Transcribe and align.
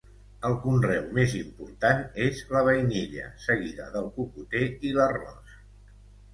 El 0.47 0.53
conreu 0.61 1.03
més 1.17 1.35
important 1.39 2.01
és 2.25 2.41
la 2.55 2.63
vainilla, 2.69 3.29
seguida 3.47 3.93
del 3.99 4.11
cocoter 4.19 4.67
i 4.91 4.99
l'arròs. 5.01 5.57